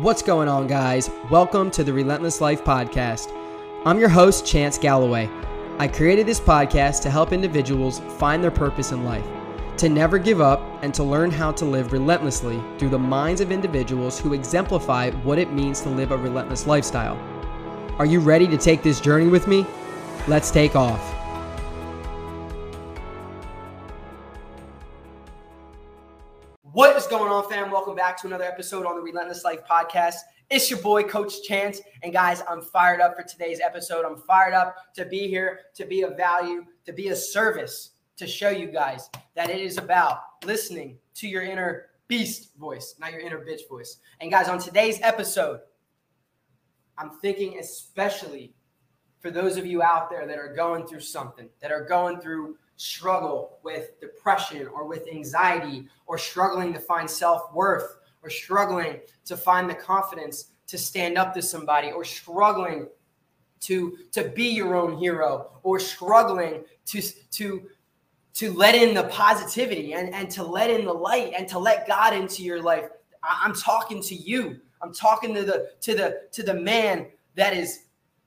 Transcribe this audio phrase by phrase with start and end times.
[0.00, 1.10] What's going on, guys?
[1.28, 3.30] Welcome to the Relentless Life Podcast.
[3.84, 5.28] I'm your host, Chance Galloway.
[5.78, 9.26] I created this podcast to help individuals find their purpose in life,
[9.76, 13.52] to never give up, and to learn how to live relentlessly through the minds of
[13.52, 17.18] individuals who exemplify what it means to live a relentless lifestyle.
[17.98, 19.66] Are you ready to take this journey with me?
[20.26, 21.19] Let's take off.
[26.72, 27.72] What is going on, fam?
[27.72, 30.14] Welcome back to another episode on the Relentless Life Podcast.
[30.50, 31.80] It's your boy, Coach Chance.
[32.04, 34.04] And guys, I'm fired up for today's episode.
[34.04, 38.26] I'm fired up to be here, to be of value, to be a service, to
[38.28, 43.20] show you guys that it is about listening to your inner beast voice, not your
[43.20, 43.96] inner bitch voice.
[44.20, 45.58] And guys, on today's episode,
[46.96, 48.54] I'm thinking especially
[49.20, 52.56] for those of you out there that are going through something, that are going through
[52.76, 59.36] struggle with depression or with anxiety or struggling to find self worth or struggling to
[59.36, 62.88] find the confidence to stand up to somebody or struggling
[63.60, 67.68] to to be your own hero or struggling to to
[68.32, 71.86] to let in the positivity and, and to let in the light and to let
[71.86, 72.88] God into your life.
[73.22, 74.58] I'm talking to you.
[74.80, 77.80] I'm talking to the to the to the man that is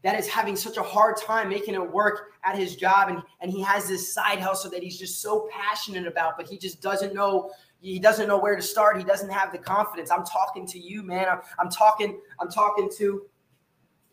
[0.03, 3.51] that is having such a hard time making it work at his job and, and
[3.51, 7.13] he has this side hustle that he's just so passionate about but he just doesn't
[7.13, 8.97] know he doesn't know where to start.
[8.97, 10.09] He doesn't have the confidence.
[10.09, 11.27] I'm talking to you man.
[11.29, 13.23] I'm, I'm talking i'm talking to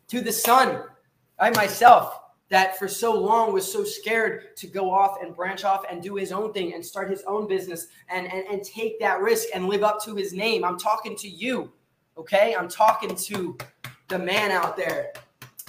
[0.07, 0.83] to the son
[1.39, 5.83] i myself that for so long was so scared to go off and branch off
[5.89, 9.21] and do his own thing and start his own business and, and, and take that
[9.21, 10.65] risk and live up to his name.
[10.65, 11.71] I'm talking to you
[12.17, 12.55] okay?
[12.57, 13.57] I'm talking to
[14.07, 15.13] the man out there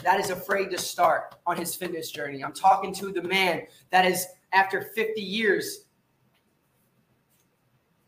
[0.03, 2.43] that is afraid to start on his fitness journey.
[2.43, 5.87] I'm talking to the man that is, after 50 years,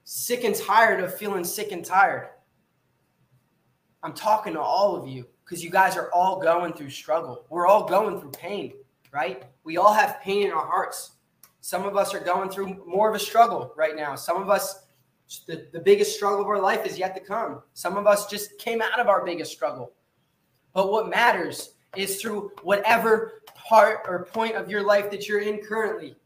[0.05, 2.29] sick and tired of feeling sick and tired.
[4.03, 7.47] I'm talking to all of you because you guys are all going through struggle.
[7.49, 8.75] We're all going through pain,
[9.13, 9.45] right?
[9.65, 11.13] We all have pain in our hearts.
[11.61, 14.15] Some of us are going through more of a struggle right now.
[14.15, 14.85] Some of us,
[15.47, 17.63] the, the biggest struggle of our life is yet to come.
[17.73, 19.93] Some of us just came out of our biggest struggle.
[20.75, 25.59] But what matters is through whatever part or point of your life that you're in
[25.59, 26.17] currently.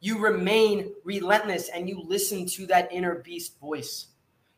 [0.00, 4.08] You remain relentless and you listen to that inner beast voice.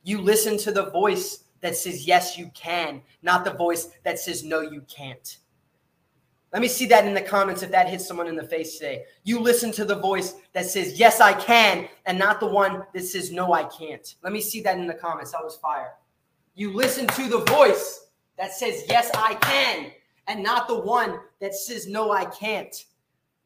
[0.03, 4.44] You listen to the voice that says, Yes, you can, not the voice that says,
[4.44, 5.38] No, you can't.
[6.53, 9.06] Let me see that in the comments if that hits someone in the face today.
[9.24, 13.03] You listen to the voice that says, Yes, I can, and not the one that
[13.03, 14.14] says, No, I can't.
[14.22, 15.32] Let me see that in the comments.
[15.32, 15.94] That was fire.
[16.54, 18.08] You listen to the voice
[18.38, 19.91] that says, Yes, I can,
[20.26, 22.84] and not the one that says, No, I can't.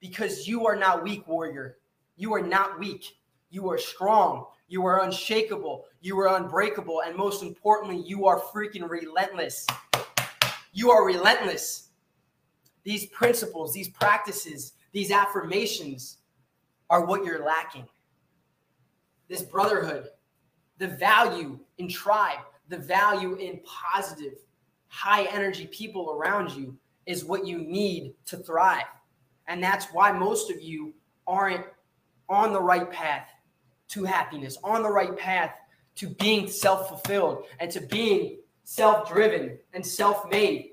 [0.01, 1.79] Because you are not weak, warrior.
[2.17, 3.19] You are not weak.
[3.51, 4.47] You are strong.
[4.69, 5.87] You are unshakable.
[6.01, 7.03] You are unbreakable.
[7.05, 9.67] And most importantly, you are freaking relentless.
[10.73, 11.89] You are relentless.
[12.85, 16.19] These principles, these practices, these affirmations
[16.91, 17.87] are what you're lacking.
[19.29, 20.09] This brotherhood,
[20.79, 24.35] the value in tribe, the value in positive,
[24.89, 26.77] high energy people around you
[27.07, 28.85] is what you need to thrive.
[29.47, 30.93] And that's why most of you
[31.27, 31.65] aren't
[32.29, 33.29] on the right path
[33.89, 35.55] to happiness, on the right path
[35.97, 40.73] to being self fulfilled and to being self driven and self made.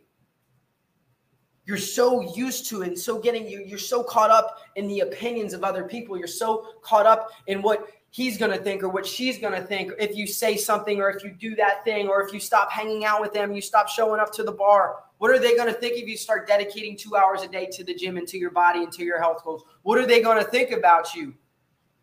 [1.65, 5.53] You're so used to and so getting you, you're so caught up in the opinions
[5.53, 6.17] of other people.
[6.17, 9.61] You're so caught up in what he's going to think or what she's going to
[9.61, 12.71] think if you say something or if you do that thing or if you stop
[12.71, 14.99] hanging out with them, you stop showing up to the bar.
[15.17, 17.83] What are they going to think if you start dedicating two hours a day to
[17.83, 19.65] the gym and to your body and to your health goals?
[19.81, 21.33] What are they going to think about you?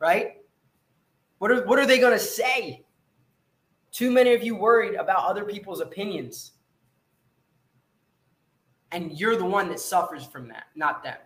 [0.00, 0.42] Right?
[1.38, 2.84] What are, what are they going to say?
[3.90, 6.52] Too many of you worried about other people's opinions.
[8.90, 11.16] And you're the one that suffers from that, not them.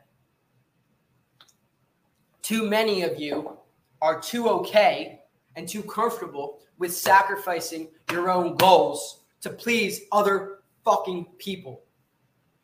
[2.42, 3.58] Too many of you
[4.02, 5.20] are too okay
[5.56, 11.82] and too comfortable with sacrificing your own goals to please other fucking people.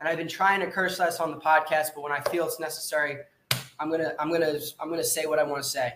[0.00, 2.58] And I've been trying to curse less on the podcast, but when I feel it's
[2.60, 3.18] necessary,
[3.78, 5.94] I'm gonna I'm gonna I'm gonna say what I want to say.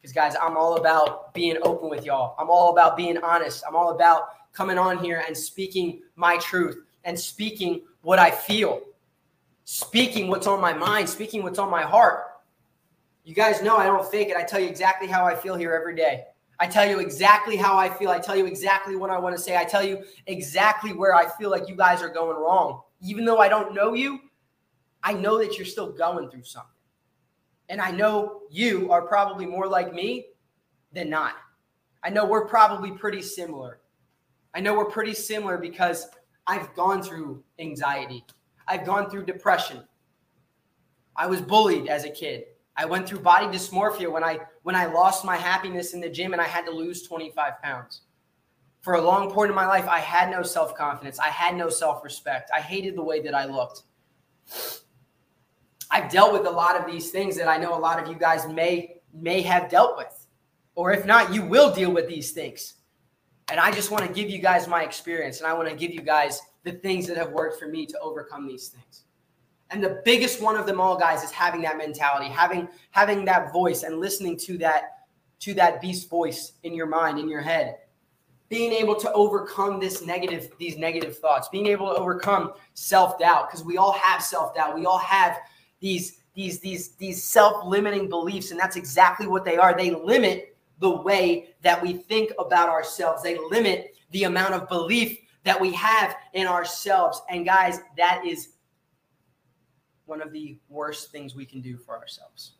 [0.00, 2.34] Because guys, I'm all about being open with y'all.
[2.38, 3.64] I'm all about being honest.
[3.66, 8.80] I'm all about coming on here and speaking my truth and speaking what I feel,
[9.64, 12.27] speaking what's on my mind, speaking what's on my heart.
[13.28, 14.38] You guys know I don't fake it.
[14.38, 16.24] I tell you exactly how I feel here every day.
[16.58, 18.08] I tell you exactly how I feel.
[18.08, 19.54] I tell you exactly what I want to say.
[19.54, 22.80] I tell you exactly where I feel like you guys are going wrong.
[23.02, 24.18] Even though I don't know you,
[25.04, 26.70] I know that you're still going through something.
[27.68, 30.28] And I know you are probably more like me
[30.94, 31.34] than not.
[32.02, 33.80] I know we're probably pretty similar.
[34.54, 36.06] I know we're pretty similar because
[36.46, 38.24] I've gone through anxiety.
[38.66, 39.84] I've gone through depression.
[41.14, 42.44] I was bullied as a kid.
[42.78, 46.32] I went through body dysmorphia when I when I lost my happiness in the gym
[46.32, 48.02] and I had to lose 25 pounds.
[48.82, 51.18] For a long point in my life, I had no self-confidence.
[51.18, 52.52] I had no self-respect.
[52.54, 53.82] I hated the way that I looked.
[55.90, 58.14] I've dealt with a lot of these things that I know a lot of you
[58.14, 60.26] guys may may have dealt with.
[60.76, 62.74] Or if not, you will deal with these things.
[63.50, 65.92] And I just want to give you guys my experience and I want to give
[65.92, 69.04] you guys the things that have worked for me to overcome these things.
[69.70, 73.52] And the biggest one of them all, guys, is having that mentality, having having that
[73.52, 75.04] voice and listening to that
[75.40, 77.76] to that beast voice in your mind, in your head.
[78.48, 83.62] Being able to overcome this negative, these negative thoughts, being able to overcome self-doubt, because
[83.62, 84.74] we all have self-doubt.
[84.74, 85.36] We all have
[85.80, 89.76] these these these these self-limiting beliefs, and that's exactly what they are.
[89.76, 93.22] They limit the way that we think about ourselves.
[93.22, 97.20] They limit the amount of belief that we have in ourselves.
[97.28, 98.54] And guys, that is
[100.08, 102.52] one of the worst things we can do for ourselves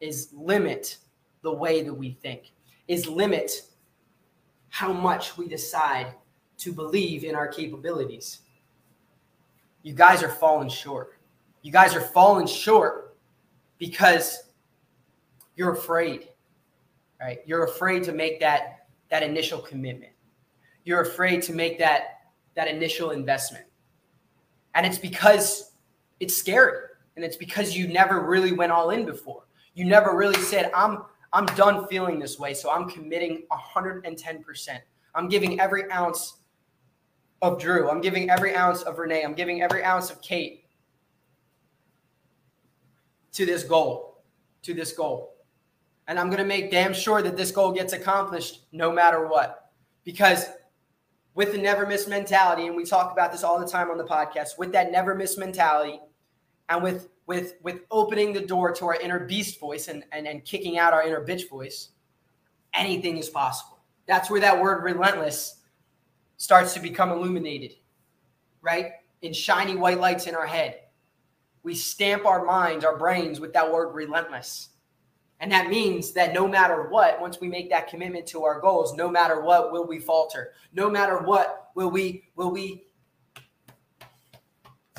[0.00, 0.96] is limit
[1.42, 2.52] the way that we think,
[2.88, 3.62] is limit
[4.70, 6.14] how much we decide
[6.58, 8.40] to believe in our capabilities.
[9.82, 11.18] You guys are falling short.
[11.62, 13.16] You guys are falling short
[13.78, 14.50] because
[15.56, 16.28] you're afraid.
[17.20, 17.40] Right?
[17.46, 20.12] You're afraid to make that that initial commitment.
[20.84, 22.20] You're afraid to make that
[22.54, 23.64] that initial investment.
[24.74, 25.67] And it's because
[26.20, 26.78] it's scary.
[27.16, 29.44] And it's because you never really went all in before.
[29.74, 32.54] You never really said, I'm I'm done feeling this way.
[32.54, 34.78] So I'm committing 110%.
[35.14, 36.38] I'm giving every ounce
[37.42, 37.90] of Drew.
[37.90, 39.22] I'm giving every ounce of Renee.
[39.22, 40.64] I'm giving every ounce of Kate
[43.32, 44.22] to this goal,
[44.62, 45.34] to this goal.
[46.08, 49.70] And I'm going to make damn sure that this goal gets accomplished no matter what.
[50.04, 50.46] Because
[51.34, 54.04] with the never miss mentality, and we talk about this all the time on the
[54.04, 56.00] podcast, with that never miss mentality,
[56.68, 60.44] and with with with opening the door to our inner beast voice and, and and
[60.44, 61.90] kicking out our inner bitch voice
[62.74, 63.78] anything is possible.
[64.06, 65.62] That's where that word relentless
[66.36, 67.72] starts to become illuminated
[68.62, 68.92] right?
[69.22, 70.80] In shiny white lights in our head.
[71.62, 74.70] We stamp our minds our brains with that word relentless.
[75.40, 78.94] And that means that no matter what once we make that commitment to our goals
[78.94, 82.86] no matter what will we falter no matter what will we will we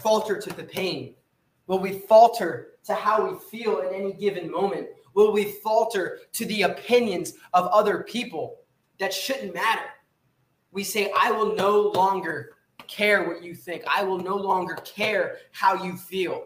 [0.01, 1.13] falter to the pain
[1.69, 4.87] Will we falter to how we feel at any given moment?
[5.13, 8.61] Will we falter to the opinions of other people
[8.99, 9.85] that shouldn't matter?
[10.71, 12.53] We say, I will no longer
[12.87, 13.83] care what you think.
[13.87, 16.45] I will no longer care how you feel.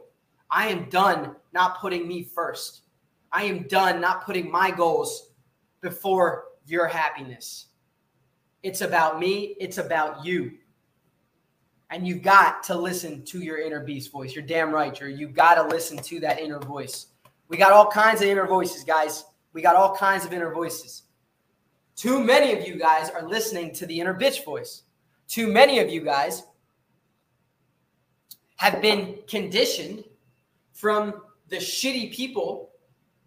[0.51, 2.81] I am done not putting me first.
[3.31, 5.31] I am done not putting my goals
[5.79, 7.67] before your happiness.
[8.61, 10.57] It's about me, it's about you
[11.93, 14.33] and you've got to listen to your inner beast voice.
[14.33, 15.09] You're damn right, Drew.
[15.09, 17.07] You got to listen to that inner voice.
[17.49, 19.25] We got all kinds of inner voices, guys.
[19.53, 21.03] We got all kinds of inner voices.
[21.95, 24.83] Too many of you guys are listening to the inner bitch voice.
[25.27, 26.47] Too many of you guys
[28.55, 30.03] have been conditioned
[30.71, 32.71] from the shitty people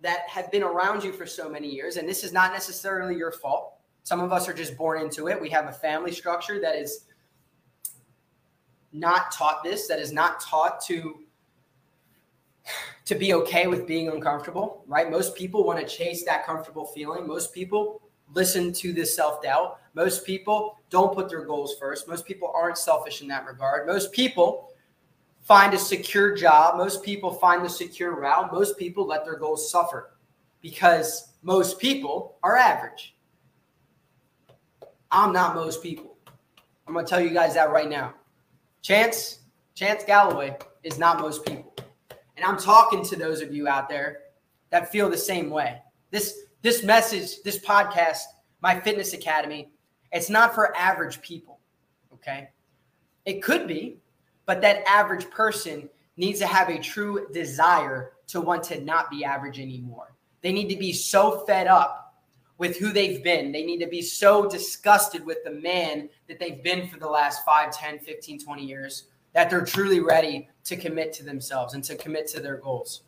[0.01, 1.99] that have been around you for so many years.
[1.99, 3.75] And this is not necessarily your fault.
[4.03, 5.41] Some of us are just born into it.
[5.41, 7.05] We have a family structure that is
[8.97, 11.21] not taught this, that is not taught to
[13.05, 15.09] to be okay with being uncomfortable, right?
[15.09, 17.25] Most people want to chase that comfortable feeling.
[17.25, 18.03] Most people
[18.35, 19.79] listen to this self-doubt.
[19.95, 22.09] Most people don't put their goals first.
[22.09, 23.87] Most people aren't selfish in that regard.
[23.87, 24.73] Most people
[25.43, 26.77] find a secure job.
[26.77, 28.53] Most people find the secure route.
[28.53, 30.11] Most people let their goals suffer
[30.61, 33.15] because most people are average.
[35.13, 36.17] I'm not most people.
[36.89, 38.15] I'm going to tell you guys that right now.
[38.87, 39.41] Chance,
[39.75, 41.75] Chance Galloway is not most people.
[42.37, 44.19] And I'm talking to those of you out there
[44.71, 45.83] that feel the same way.
[46.13, 48.21] This this message, this podcast,
[48.61, 49.73] my fitness academy,
[50.13, 51.59] it's not for average people,
[52.13, 52.51] okay?
[53.25, 53.99] It could be,
[54.45, 59.25] but that average person needs to have a true desire to want to not be
[59.25, 60.15] average anymore.
[60.43, 62.06] They need to be so fed up
[62.59, 63.53] with who they've been.
[63.53, 67.45] They need to be so disgusted with the man that they've been for the last
[67.45, 71.95] 5, 10, 15, 20 years that they're truly ready to commit to themselves and to
[71.97, 73.03] commit to their goals.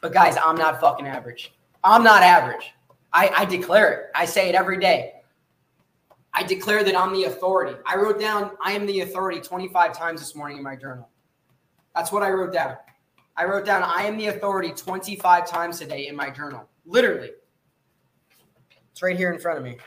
[0.00, 1.52] But guys, I'm not fucking average.
[1.84, 2.72] I'm not average.
[3.12, 4.10] I, I declare it.
[4.14, 5.14] I say it every day.
[6.34, 7.76] I declare that I'm the authority.
[7.84, 11.08] I wrote down I am the authority 25 times this morning in my journal.
[11.94, 12.76] That's what I wrote down.
[13.36, 16.66] I wrote down I am the authority 25 times today in my journal.
[16.86, 17.32] Literally.
[18.92, 19.78] It's right here in front of me.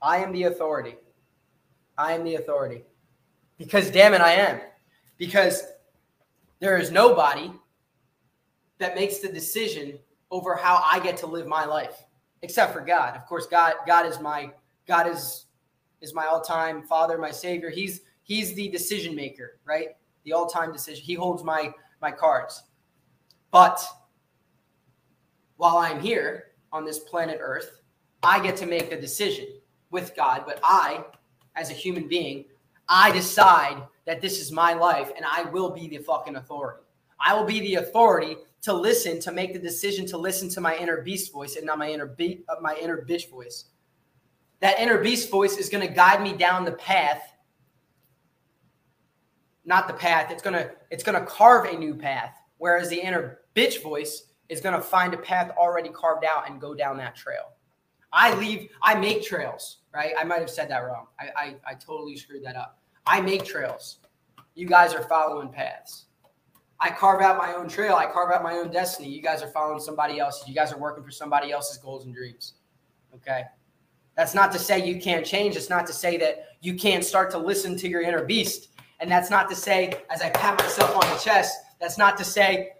[0.00, 0.96] I am the authority.
[1.96, 2.84] I am the authority.
[3.58, 4.60] Because damn it, I am.
[5.16, 5.64] Because
[6.60, 7.50] there is nobody
[8.78, 9.98] that makes the decision
[10.30, 12.04] over how I get to live my life,
[12.42, 13.16] except for God.
[13.16, 14.50] Of course, God, God is my
[14.86, 15.46] God is
[16.00, 17.70] is my all-time father, my savior.
[17.70, 19.90] He's he's the decision maker, right?
[20.24, 21.02] The all-time decision.
[21.02, 22.64] He holds my my cards.
[23.50, 23.82] But
[25.56, 27.80] while I'm here on this planet Earth,
[28.22, 29.46] I get to make a decision
[29.90, 31.04] with God, but I,
[31.56, 32.46] as a human being,
[32.88, 36.82] I decide that this is my life and I will be the fucking authority.
[37.20, 40.76] I will be the authority to listen, to make the decision to listen to my
[40.76, 43.66] inner beast voice and not my inner be- uh, my inner bitch voice.
[44.60, 47.22] That inner beast voice is going to guide me down the path.
[49.64, 50.30] Not the path.
[50.30, 52.38] It's going to it's going to carve a new path.
[52.58, 56.60] Whereas the inner bitch voice is going to find a path already carved out and
[56.60, 57.52] go down that trail.
[58.12, 60.12] I leave, I make trails, right?
[60.18, 61.06] I might have said that wrong.
[61.18, 62.78] I, I, I totally screwed that up.
[63.06, 63.98] I make trails.
[64.54, 66.06] You guys are following paths.
[66.80, 67.94] I carve out my own trail.
[67.94, 69.08] I carve out my own destiny.
[69.08, 70.46] You guys are following somebody else's.
[70.48, 72.54] You guys are working for somebody else's goals and dreams.
[73.14, 73.42] Okay.
[74.16, 75.56] That's not to say you can't change.
[75.56, 78.68] It's not to say that you can't start to listen to your inner beast.
[79.00, 82.24] And that's not to say, as I pat myself on the chest, that's not to
[82.24, 82.72] say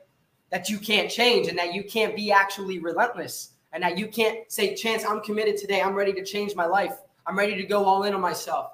[0.55, 4.39] that you can't change and that you can't be actually relentless and that you can't
[4.53, 5.83] say, Chance, I'm committed today.
[5.83, 6.93] I'm ready to change my life.
[7.27, 8.71] I'm ready to go all in on myself.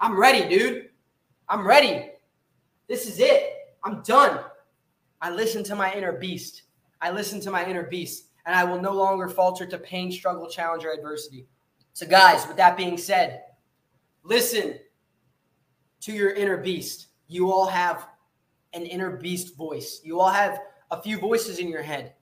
[0.00, 0.88] I'm ready, dude.
[1.48, 2.10] I'm ready.
[2.88, 3.76] This is it.
[3.84, 4.40] I'm done.
[5.22, 6.62] I listen to my inner beast.
[7.00, 10.50] I listen to my inner beast, and I will no longer falter to pain, struggle,
[10.50, 11.46] challenge, or adversity.
[11.92, 13.42] So, guys, with that being said,
[14.24, 14.80] listen
[16.00, 17.06] to your inner beast.
[17.28, 18.08] You all have
[18.72, 20.00] an inner beast voice.
[20.02, 20.58] You all have
[20.90, 22.14] a few voices in your head.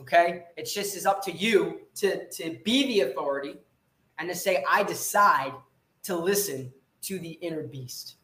[0.00, 0.44] Okay.
[0.56, 3.56] It's just is up to you to, to be the authority
[4.18, 5.52] and to say, I decide
[6.04, 8.16] to listen to the inner beast.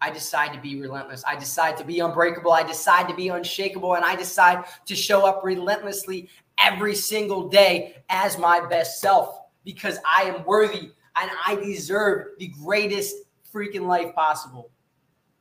[0.00, 1.24] I decide to be relentless.
[1.26, 2.52] I decide to be unbreakable.
[2.52, 3.94] I decide to be unshakable.
[3.94, 9.98] And I decide to show up relentlessly every single day as my best self because
[10.04, 13.16] I am worthy and I deserve the greatest
[13.52, 14.70] freaking life possible.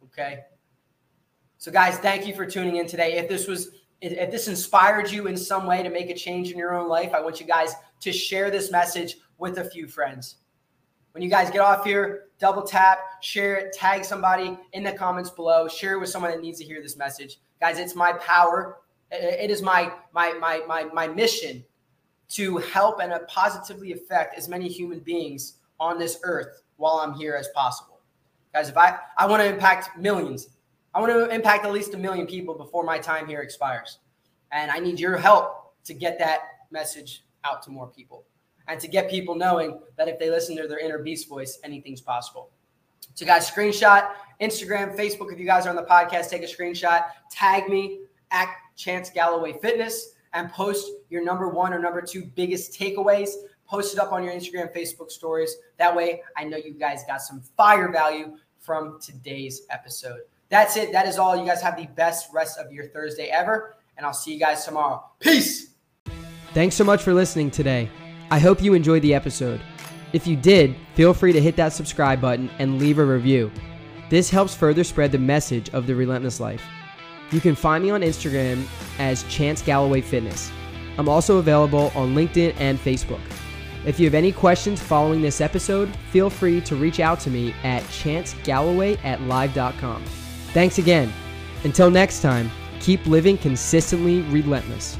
[0.05, 0.41] Okay.
[1.57, 3.13] So, guys, thank you for tuning in today.
[3.13, 3.69] If this was
[4.11, 7.13] if this inspired you in some way to make a change in your own life,
[7.13, 10.35] I want you guys to share this message with a few friends.
[11.13, 15.29] When you guys get off here, double tap, share it, tag somebody in the comments
[15.29, 17.39] below, share it with someone that needs to hear this message.
[17.61, 18.79] Guys, it's my power.
[19.09, 21.63] It is my my my my my mission
[22.29, 27.35] to help and positively affect as many human beings on this earth while I'm here
[27.35, 28.01] as possible.
[28.53, 30.49] Guys, if I I want to impact millions,
[30.93, 33.99] I want to impact at least a million people before my time here expires.
[34.51, 38.25] And I need your help to get that message out to more people
[38.67, 42.01] and to get people knowing that if they listen to their inner beast voice, anything's
[42.01, 42.49] possible.
[43.15, 44.09] So, guys, screenshot
[44.41, 45.31] Instagram, Facebook.
[45.31, 49.53] If you guys are on the podcast, take a screenshot, tag me at Chance Galloway
[49.61, 53.29] Fitness, and post your number one or number two biggest takeaways.
[53.67, 55.55] Post it up on your Instagram, Facebook stories.
[55.77, 60.21] That way, I know you guys got some fire value from today's episode.
[60.49, 60.91] That's it.
[60.91, 61.35] That is all.
[61.35, 63.75] You guys have the best rest of your Thursday ever.
[63.97, 65.03] And I'll see you guys tomorrow.
[65.19, 65.73] Peace.
[66.53, 67.89] Thanks so much for listening today.
[68.29, 69.61] I hope you enjoyed the episode.
[70.13, 73.51] If you did, feel free to hit that subscribe button and leave a review.
[74.09, 76.63] This helps further spread the message of the Relentless Life.
[77.31, 78.65] You can find me on Instagram
[78.99, 80.51] as Chance Galloway Fitness.
[80.99, 83.21] I'm also available on LinkedIn and Facebook.
[83.85, 87.53] If you have any questions following this episode, feel free to reach out to me
[87.63, 90.03] at chancegalloway at live.com.
[90.53, 91.11] Thanks again.
[91.63, 94.97] Until next time, keep living consistently relentless.